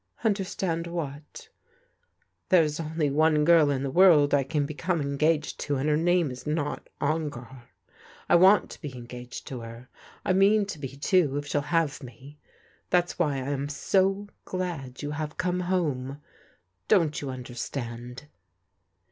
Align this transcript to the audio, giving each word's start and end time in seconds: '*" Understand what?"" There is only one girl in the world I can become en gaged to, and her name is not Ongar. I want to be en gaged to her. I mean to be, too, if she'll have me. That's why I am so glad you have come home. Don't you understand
'*" 0.11 0.15
Understand 0.23 0.87
what?"" 0.87 1.49
There 2.49 2.63
is 2.63 2.79
only 2.79 3.11
one 3.11 3.45
girl 3.45 3.69
in 3.69 3.83
the 3.83 3.91
world 3.91 4.33
I 4.33 4.41
can 4.43 4.65
become 4.65 4.99
en 4.99 5.15
gaged 5.15 5.59
to, 5.59 5.75
and 5.75 5.87
her 5.87 5.95
name 5.95 6.31
is 6.31 6.47
not 6.47 6.89
Ongar. 6.99 7.65
I 8.27 8.35
want 8.35 8.71
to 8.71 8.81
be 8.81 8.91
en 8.95 9.03
gaged 9.05 9.45
to 9.49 9.59
her. 9.59 9.89
I 10.25 10.33
mean 10.33 10.65
to 10.65 10.79
be, 10.79 10.87
too, 10.97 11.37
if 11.37 11.45
she'll 11.45 11.61
have 11.69 12.01
me. 12.01 12.39
That's 12.89 13.19
why 13.19 13.35
I 13.35 13.49
am 13.49 13.69
so 13.69 14.27
glad 14.43 15.03
you 15.03 15.11
have 15.11 15.37
come 15.37 15.59
home. 15.59 16.19
Don't 16.87 17.21
you 17.21 17.29
understand 17.29 18.23